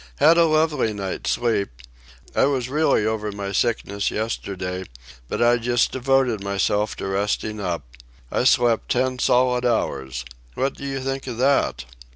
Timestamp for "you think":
10.87-11.27